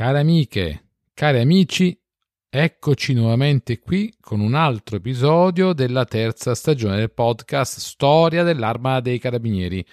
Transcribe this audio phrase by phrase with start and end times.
[0.00, 1.94] Care amiche, cari amici,
[2.48, 9.18] eccoci nuovamente qui con un altro episodio della terza stagione del podcast Storia dell'Arma dei
[9.18, 9.84] Carabinieri.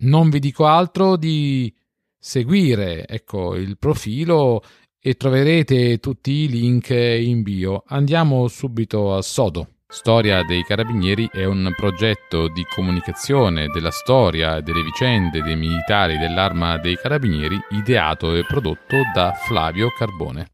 [0.00, 1.74] Non vi dico altro di
[2.18, 4.62] seguire ecco, il profilo
[4.98, 7.84] e troverete tutti i link in bio.
[7.86, 9.76] Andiamo subito al sodo.
[9.92, 16.78] Storia dei Carabinieri è un progetto di comunicazione della storia delle vicende dei militari dell'Arma
[16.78, 20.46] dei Carabinieri ideato e prodotto da Flavio Carbone.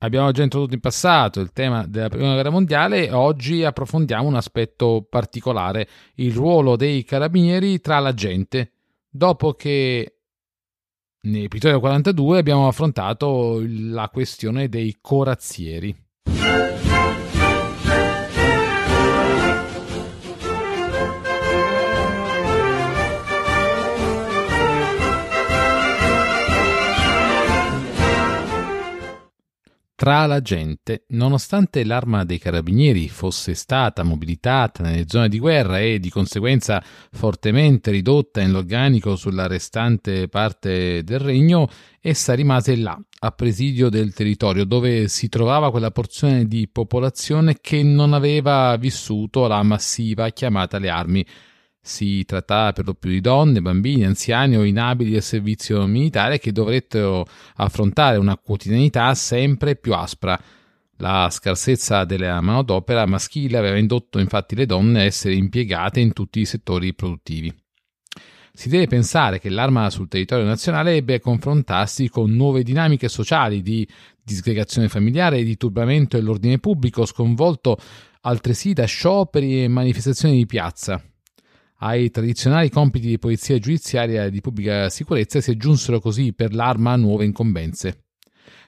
[0.00, 4.34] Abbiamo già introdotto in passato il tema della Prima Guerra Mondiale e oggi approfondiamo un
[4.34, 8.72] aspetto particolare, il ruolo dei carabinieri tra la gente,
[9.08, 10.18] dopo che
[11.22, 16.01] nell'episodio 42 abbiamo affrontato la questione dei corazzieri.
[30.02, 36.00] Tra la gente, nonostante l'arma dei carabinieri fosse stata mobilitata nelle zone di guerra e
[36.00, 41.68] di conseguenza fortemente ridotta nell'organico sulla restante parte del regno,
[42.00, 47.84] essa rimase là, a presidio del territorio dove si trovava quella porzione di popolazione che
[47.84, 51.24] non aveva vissuto la massiva chiamata alle armi
[51.84, 56.52] si trattava per lo più di donne, bambini, anziani o inabili del servizio militare che
[56.52, 60.40] dovettero affrontare una quotidianità sempre più aspra.
[60.98, 66.38] La scarsezza della manodopera maschile aveva indotto infatti le donne a essere impiegate in tutti
[66.38, 67.52] i settori produttivi.
[68.54, 73.60] Si deve pensare che l'arma sul territorio nazionale ebbe a confrontarsi con nuove dinamiche sociali
[73.60, 73.88] di
[74.22, 77.76] disgregazione familiare e di turbamento dell'ordine pubblico, sconvolto
[78.20, 81.02] altresì da scioperi e manifestazioni di piazza
[81.84, 86.94] ai tradizionali compiti di polizia giudiziaria e di pubblica sicurezza si aggiunsero così per l'arma
[86.96, 88.04] nuove incombenze.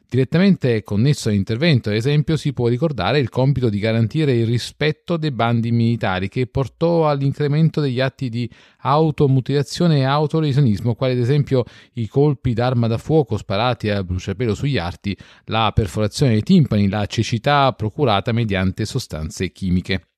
[0.07, 5.33] Direttamente connesso all'intervento, ad esempio, si può ricordare il compito di garantire il rispetto dei
[5.33, 8.49] bandi militari che portò all'incremento degli atti di
[8.81, 14.77] automutilazione e autolesionismo, quali ad esempio i colpi d'arma da fuoco sparati a bruciapelo sugli
[14.77, 15.17] arti,
[15.47, 20.14] la perforazione dei timpani, la cecità procurata mediante sostanze chimiche.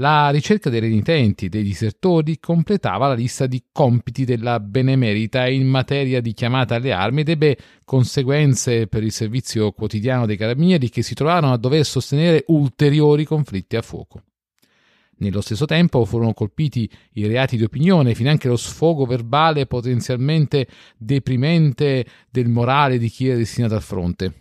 [0.00, 6.22] La ricerca dei renitenti dei disertori completava la lista di compiti della Benemerita in materia
[6.22, 11.12] di chiamata alle armi ed ebbe conseguenze per il servizio quotidiano dei carabinieri che si
[11.12, 14.22] trovarono a dover sostenere ulteriori conflitti a fuoco.
[15.18, 20.66] Nello stesso tempo furono colpiti i reati di opinione, finanche lo sfogo verbale potenzialmente
[20.96, 24.32] deprimente del morale di chi era destinato al fronte.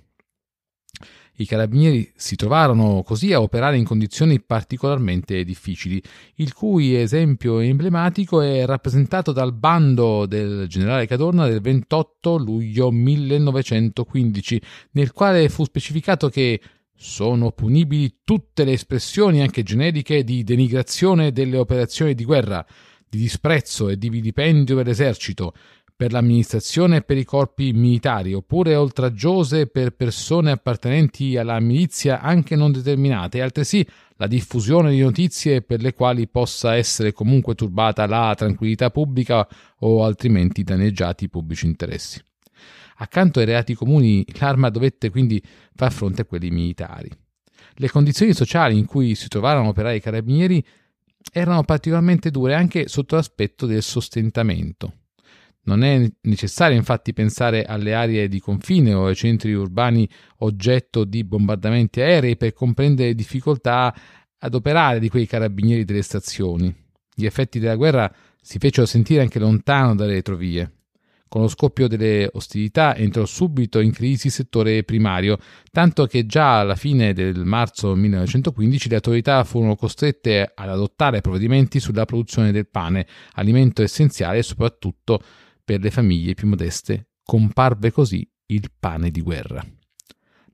[1.42, 6.04] I carabinieri si trovarono così a operare in condizioni particolarmente difficili,
[6.36, 14.62] il cui esempio emblematico è rappresentato dal bando del generale Cadorna del 28 luglio 1915,
[14.92, 16.60] nel quale fu specificato che
[16.94, 22.66] sono punibili tutte le espressioni anche generiche di denigrazione delle operazioni di guerra,
[23.08, 25.54] di disprezzo e di vilipendio dell'esercito,
[26.00, 32.56] per l'amministrazione e per i corpi militari, oppure oltraggiose per persone appartenenti alla milizia anche
[32.56, 38.06] non determinate, e altresì la diffusione di notizie per le quali possa essere comunque turbata
[38.06, 39.46] la tranquillità pubblica
[39.80, 42.24] o altrimenti danneggiati i pubblici interessi.
[43.00, 45.44] Accanto ai reati comuni, l'arma dovette quindi
[45.76, 47.10] far fronte a quelli militari.
[47.74, 50.66] Le condizioni sociali in cui si trovarono a operare i carabinieri
[51.34, 54.94] erano particolarmente dure anche sotto l'aspetto del sostentamento.
[55.64, 61.24] Non è necessario infatti pensare alle aree di confine o ai centri urbani oggetto di
[61.24, 63.94] bombardamenti aerei per comprendere difficoltà
[64.40, 66.74] ad operare di quei carabinieri delle stazioni.
[67.14, 68.12] Gli effetti della guerra
[68.42, 70.74] si fecero sentire anche lontano dalle retrovie.
[71.28, 75.38] Con lo scoppio delle ostilità entrò subito in crisi il settore primario,
[75.72, 81.80] tanto che già alla fine del marzo 1915 le autorità furono costrette ad adottare provvedimenti
[81.80, 85.22] sulla produzione del pane, alimento essenziale soprattutto
[85.70, 89.64] per le famiglie più modeste comparve così il pane di guerra.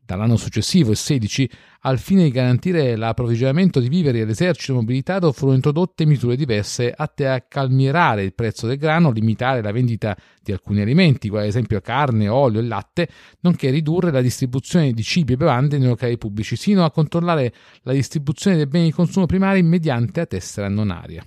[0.03, 1.50] Dall'anno successivo, il 16,
[1.83, 7.39] al fine di garantire l'approvvigionamento di viveri all'esercito mobilitato, furono introdotte misure diverse atte a
[7.39, 12.27] calmierare il prezzo del grano, limitare la vendita di alcuni alimenti, come ad esempio carne,
[12.27, 13.07] olio e latte,
[13.39, 17.53] nonché ridurre la distribuzione di cibi e bevande nei locali pubblici, sino a controllare
[17.83, 21.25] la distribuzione dei beni di consumo primari mediante la tessera non aria.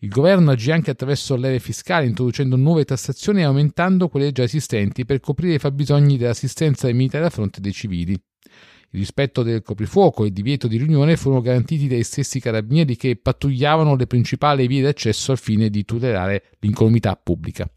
[0.00, 5.04] Il governo agì anche attraverso leve fiscali, introducendo nuove tassazioni e aumentando quelle già esistenti
[5.04, 8.12] per coprire i fabbisogni dell'assistenza dei militari a fronte dei civili.
[8.92, 13.14] Il rispetto del coprifuoco e il divieto di riunione furono garantiti dai stessi carabinieri che
[13.16, 17.70] pattugliavano le principali vie d'accesso al fine di tutelare l'incolumità pubblica.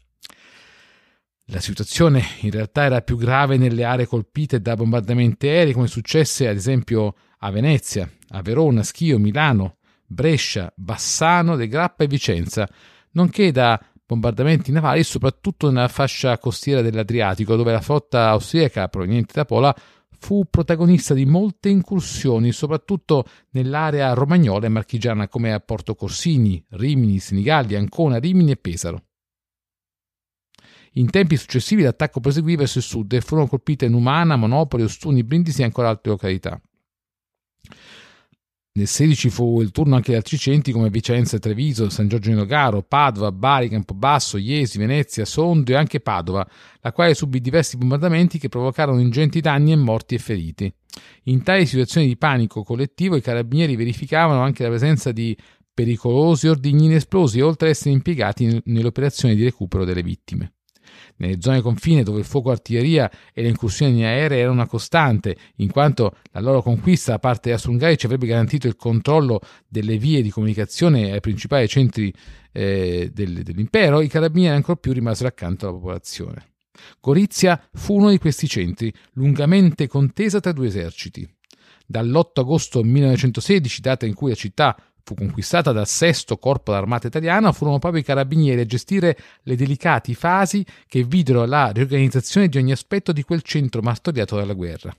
[1.48, 6.48] La situazione in realtà era più grave nelle aree colpite da bombardamenti aerei, come successe
[6.48, 9.76] ad esempio a Venezia, a Verona, Schio, Milano,
[10.06, 12.68] Brescia, Bassano, De Grappa e Vicenza,
[13.12, 19.44] nonché da bombardamenti navali soprattutto nella fascia costiera dell'Adriatico, dove la flotta austriaca proveniente da
[19.44, 19.74] Pola
[20.18, 27.18] fu protagonista di molte incursioni, soprattutto nell'area romagnola e marchigiana come a Porto Corsini, Rimini,
[27.18, 29.02] Senigallia, Ancona, Rimini e Pesaro.
[30.92, 35.62] In tempi successivi l'attacco proseguì verso il sud e furono colpite Numana, Monopoli, Ostuni, Brindisi
[35.62, 36.60] e ancora altre località.
[38.76, 42.34] Nel 16 fu il turno anche di altri centri come Vicenza, Treviso, San Giorgio di
[42.34, 46.44] Nogaro, Padova, Bari, Campobasso, Iesi, Venezia, Sondrio e anche Padova,
[46.80, 50.74] la quale subì diversi bombardamenti che provocarono ingenti danni e morti e feriti.
[51.24, 55.38] In tali situazioni di panico collettivo i carabinieri verificavano anche la presenza di
[55.72, 60.52] pericolosi ordigni inesplosi, oltre ad essere impiegati nelle operazioni di recupero delle vittime.
[61.16, 65.70] Nelle zone confine dove il fuoco artiglieria e le incursioni aeree erano una costante, in
[65.70, 70.30] quanto la loro conquista da parte austro ci avrebbe garantito il controllo delle vie di
[70.30, 72.12] comunicazione ai principali centri
[72.52, 76.52] eh, del, dell'impero, i carabinieri ancora più rimasero accanto alla popolazione.
[77.00, 81.28] Gorizia fu uno di questi centri, lungamente contesa tra due eserciti.
[81.86, 87.52] Dall'8 agosto 1916, data in cui la città fu conquistata dal sesto corpo d'armata italiana,
[87.52, 92.72] furono proprio i carabinieri a gestire le delicate fasi che videro la riorganizzazione di ogni
[92.72, 94.96] aspetto di quel centro martoriato dalla guerra.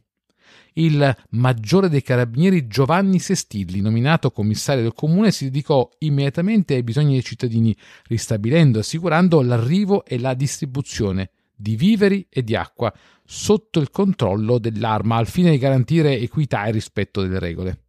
[0.74, 7.13] Il maggiore dei carabinieri Giovanni Sestilli, nominato commissario del comune, si dedicò immediatamente ai bisogni
[7.13, 7.75] dei cittadini,
[8.07, 12.94] ristabilendo e assicurando l'arrivo e la distribuzione di viveri e di acqua
[13.24, 17.85] sotto il controllo dell'arma al fine di garantire equità e rispetto delle regole.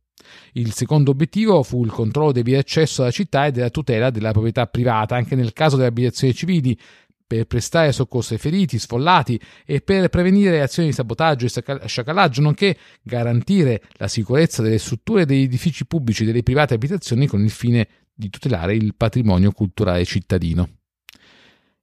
[0.52, 4.32] Il secondo obiettivo fu il controllo dei vie d'accesso alla città e della tutela della
[4.32, 6.78] proprietà privata, anche nel caso delle abitazioni civili,
[7.26, 12.76] per prestare soccorso ai feriti, sfollati e per prevenire azioni di sabotaggio e sciacallaggio, nonché
[13.02, 17.88] garantire la sicurezza delle strutture degli edifici pubblici e delle private abitazioni con il fine
[18.14, 20.68] di tutelare il patrimonio culturale cittadino.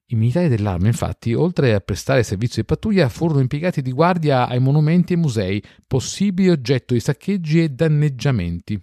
[0.08, 4.60] I militari dell'arma, infatti, oltre a prestare servizio di pattuglia, furono impiegati di guardia ai
[4.60, 8.80] monumenti e musei, possibili oggetto di saccheggi e danneggiamenti.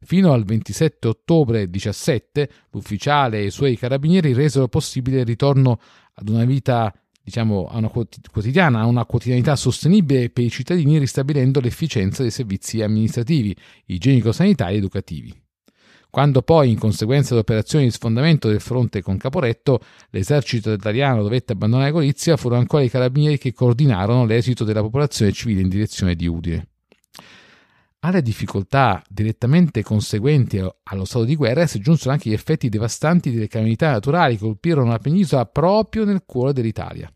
[0.00, 5.78] Fino al 27 ottobre 17, l'ufficiale e i suoi carabinieri resero possibile il ritorno
[6.14, 6.92] ad una vita
[7.22, 12.82] diciamo, a una quotidiana, a una quotidianità sostenibile per i cittadini, ristabilendo l'efficienza dei servizi
[12.82, 13.56] amministrativi,
[13.86, 15.41] igienico-sanitari ed educativi.
[16.12, 19.80] Quando poi, in conseguenza dell'operazione di sfondamento del fronte con Caporetto,
[20.10, 25.62] l'esercito italiano dovette abbandonare Gorizia, furono ancora i carabinieri che coordinarono l'esito della popolazione civile
[25.62, 26.68] in direzione di Udine.
[28.00, 33.48] Alle difficoltà direttamente conseguenti allo stato di guerra si aggiunsero anche gli effetti devastanti delle
[33.48, 37.10] calamità naturali che colpirono la penisola proprio nel cuore dell'Italia.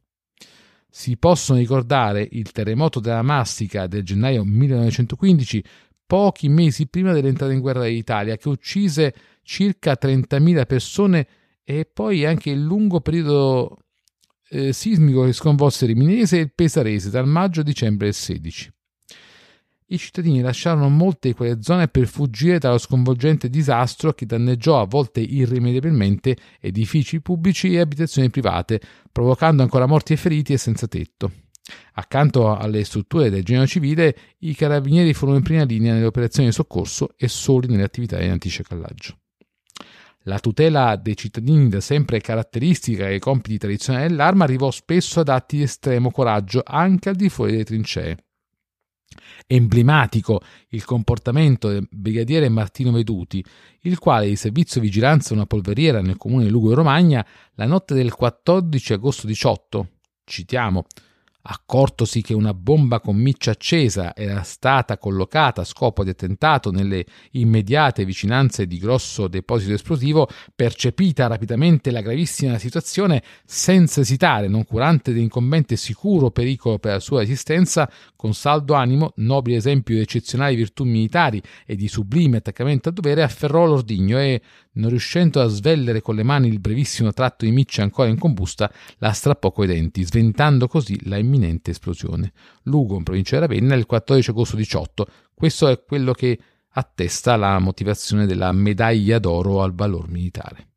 [0.89, 5.63] Si possono ricordare il terremoto della Mastica del gennaio 1915
[6.07, 11.27] pochi mesi prima dell'entrata in guerra dell'Italia, che uccise circa 30.000 persone
[11.65, 13.79] e poi anche il lungo periodo
[14.51, 18.73] eh, sismico che sconvolse Riminese e il Pesarese dal maggio a dicembre del 16.
[19.89, 24.87] I cittadini lasciarono molte di quelle zone per fuggire dallo sconvolgente disastro che danneggiò a
[24.87, 28.81] volte irrimediabilmente edifici pubblici e abitazioni private,
[29.13, 31.31] provocando ancora morti e feriti e senza tetto.
[31.95, 36.55] Accanto alle strutture del genio civile, i carabinieri furono in prima linea nelle operazioni di
[36.55, 39.19] soccorso e soli nelle attività di antisciacallaggio.
[40.29, 45.59] La tutela dei cittadini, da sempre caratteristica e compiti tradizionali dell'arma, arrivò spesso ad atti
[45.59, 48.17] di estremo coraggio anche al di fuori delle trincee.
[49.47, 53.43] Emblematico il comportamento del brigadiere Martino Veduti,
[53.83, 57.95] il quale di servizio vigilanza una polveriera nel comune di Lugo e Romagna la notte
[57.95, 59.89] del 14 agosto 18,
[60.25, 60.87] citiamo,
[61.49, 67.07] Accortosi che una bomba con miccia accesa era stata collocata a scopo di attentato nelle
[67.33, 75.77] immediate vicinanze di grosso deposito esplosivo, percepita rapidamente la gravissima situazione, senza esitare, noncurante dell'incombente
[75.77, 77.89] sicuro pericolo per la sua esistenza,
[78.27, 83.23] con saldo animo, nobile esempio di eccezionali virtù militari e di sublime attaccamento al dovere,
[83.23, 84.43] afferrò l'ordigno e,
[84.73, 88.69] non riuscendo a svellere con le mani il brevissimo tratto di miccia ancora in combusta,
[88.99, 92.33] la strappò coi denti, sventando così la imminente esplosione.
[92.65, 95.07] Lugo, in provincia di Ravenna, il 14 agosto 18.
[95.33, 96.37] Questo è quello che
[96.71, 100.76] attesta la motivazione della medaglia d'oro al valor militare.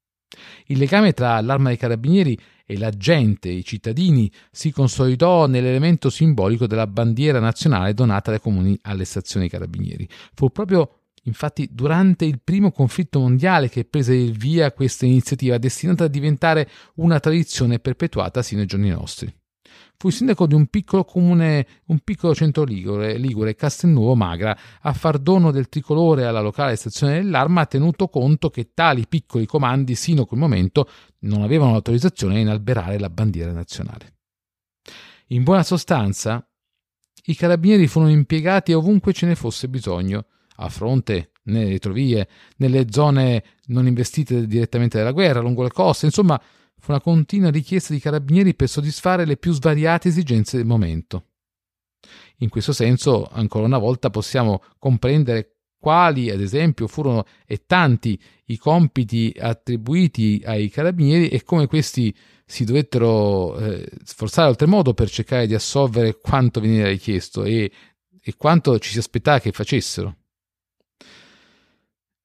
[0.68, 6.68] Il legame tra l'arma dei carabinieri e la gente, i cittadini, si consolidò nell'elemento simbolico
[6.68, 10.08] della bandiera nazionale donata dai comuni alle stazioni carabinieri.
[10.34, 10.94] Fu proprio
[11.24, 16.68] Infatti, durante il primo conflitto mondiale che prese il via questa iniziativa, destinata a diventare
[16.96, 19.32] una tradizione perpetuata sino ai giorni nostri.
[19.98, 24.94] Fu il sindaco di un piccolo comune, un piccolo centro ligure, ligure, Castelnuovo Magra, a
[24.94, 30.22] far dono del tricolore alla locale stazione dell'arma, tenuto conto che tali piccoli comandi, sino
[30.22, 34.14] a quel momento, non avevano l'autorizzazione a inalberare la bandiera nazionale.
[35.28, 36.44] In buona sostanza,
[37.26, 43.44] i carabinieri furono impiegati ovunque ce ne fosse bisogno, a fronte, nelle retrovie, nelle zone
[43.68, 46.40] non investite direttamente dalla guerra, lungo le coste, insomma,
[46.80, 51.26] fu una continua richiesta di carabinieri per soddisfare le più svariate esigenze del momento.
[52.38, 58.58] In questo senso, ancora una volta, possiamo comprendere quali, ad esempio, furono e tanti i
[58.58, 65.54] compiti attribuiti ai carabinieri e come questi si dovettero eh, sforzare oltremodo per cercare di
[65.54, 67.72] assolvere quanto veniva richiesto e,
[68.22, 70.16] e quanto ci si aspettava che facessero.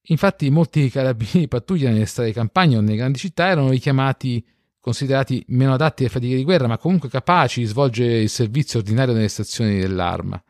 [0.09, 4.45] Infatti molti carabinieri di pattuglia nelle strade di campagna o nelle grandi città erano richiamati,
[4.79, 9.15] considerati meno adatti alle fatiche di guerra, ma comunque capaci di svolgere il servizio ordinario
[9.15, 10.43] nelle stazioni dell'arma.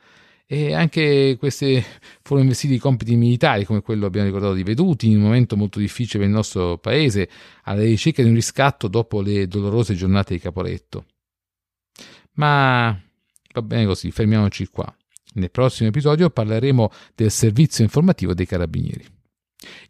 [0.46, 1.82] E anche questi
[2.22, 6.18] furono investiti compiti militari, come quello abbiamo ricordato di Veduti, in un momento molto difficile
[6.18, 7.28] per il nostro paese,
[7.62, 11.06] alla ricerca di un riscatto dopo le dolorose giornate di Caporetto.
[12.34, 13.00] Ma
[13.52, 14.92] va bene così, fermiamoci qua.
[15.34, 19.13] Nel prossimo episodio parleremo del servizio informativo dei carabinieri.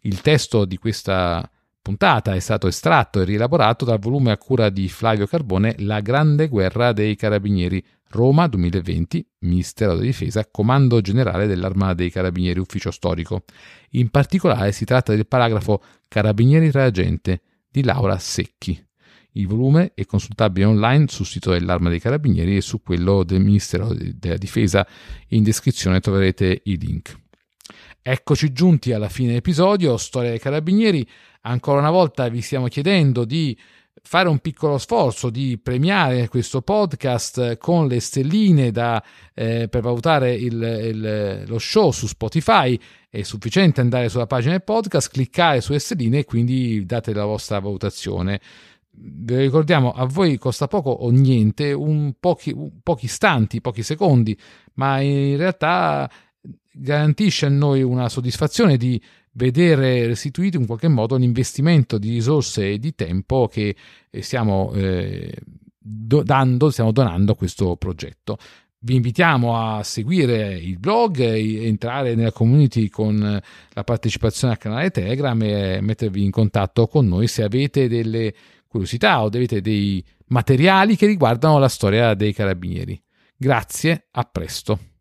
[0.01, 1.49] Il testo di questa
[1.81, 6.47] puntata è stato estratto e rielaborato dal volume a cura di Flavio Carbone La grande
[6.47, 13.43] guerra dei carabinieri Roma 2020, Ministero della Difesa, Comando Generale dell'Armata dei Carabinieri, Ufficio Storico.
[13.91, 18.81] In particolare si tratta del paragrafo Carabinieri Reagente di Laura Secchi.
[19.33, 23.93] Il volume è consultabile online sul sito dell'Arma dei Carabinieri e su quello del Ministero
[23.93, 24.87] della Difesa.
[25.29, 27.19] In descrizione troverete i link.
[28.07, 31.09] Eccoci giunti alla fine dell'episodio, Storia dei Carabinieri.
[31.41, 33.57] Ancora una volta vi stiamo chiedendo di
[33.99, 40.35] fare un piccolo sforzo di premiare questo podcast con le stelline da, eh, per valutare
[40.35, 42.79] il, il, lo show su Spotify.
[43.09, 47.57] È sufficiente andare sulla pagina del podcast, cliccare sulle stelline e quindi date la vostra
[47.57, 48.39] valutazione.
[48.91, 54.37] Vi ricordiamo, a voi costa poco o niente, un pochi, pochi istanti, pochi secondi,
[54.75, 56.07] ma in realtà
[56.71, 62.79] garantisce a noi una soddisfazione di vedere restituito in qualche modo l'investimento di risorse e
[62.79, 63.75] di tempo che
[64.09, 65.33] eh, stiamo eh,
[65.77, 68.37] do- dando, stiamo donando a questo progetto.
[68.79, 75.41] Vi invitiamo a seguire il blog, entrare nella community con la partecipazione al canale Telegram
[75.41, 78.31] e mettervi in contatto con noi se avete delle
[78.67, 83.01] curiosità o avete dei materiali che riguardano la storia dei carabinieri.
[83.35, 84.94] Grazie, a presto.